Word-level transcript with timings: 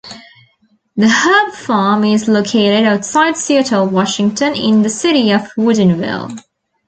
The 0.97 1.05
Herbfarm 1.07 2.05
is 2.11 2.27
located 2.27 2.85
outside 2.85 3.37
Seattle, 3.37 3.85
Washington, 3.87 4.55
in 4.55 4.81
the 4.81 4.89
city 4.89 5.29
of 5.31 5.43
Woodinville. 5.55 6.41